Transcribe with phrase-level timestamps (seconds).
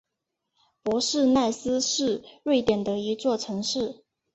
[0.81, 4.03] 博尔奈斯是瑞典的一座城市。